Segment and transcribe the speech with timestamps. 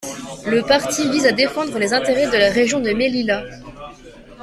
[0.47, 3.43] Le parti vise à défendre les intérêts de la région de Melilla.